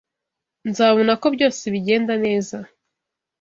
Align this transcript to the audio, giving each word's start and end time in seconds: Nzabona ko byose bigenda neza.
Nzabona 0.69 1.11
ko 1.21 1.27
byose 1.35 1.61
bigenda 1.73 2.13
neza. 2.25 2.57